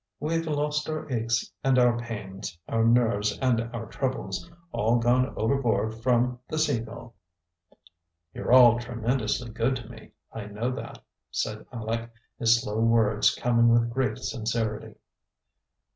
We've 0.19 0.47
lost 0.47 0.89
our 0.89 1.07
aches 1.13 1.51
and 1.63 1.77
our 1.77 1.95
pains, 1.99 2.57
our 2.67 2.83
nerves 2.83 3.37
and 3.37 3.61
our 3.71 3.85
troubles; 3.85 4.49
all 4.71 4.97
gone 4.97 5.31
overboard 5.37 5.93
from 6.01 6.39
the 6.47 6.57
Sea 6.57 6.79
Gull." 6.79 7.13
"You're 8.33 8.51
all 8.51 8.79
tremendously 8.79 9.51
good 9.51 9.75
to 9.75 9.87
me, 9.89 10.13
I 10.33 10.45
know 10.47 10.71
that," 10.71 11.03
said 11.29 11.67
Aleck, 11.71 12.11
his 12.39 12.59
slow 12.63 12.79
words 12.79 13.35
coming 13.35 13.69
with 13.69 13.91
great 13.91 14.17
sincerity. 14.17 14.95